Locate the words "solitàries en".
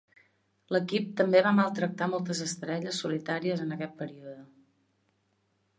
3.05-3.75